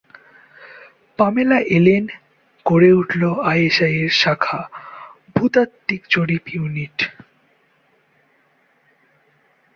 [1.19, 2.03] Pamela Allen,
[2.65, 4.59] গড়ে উঠল আইএসআই-এর শাখা
[5.35, 6.97] ভূতাত্ত্বিক জরিপ ইউনিট।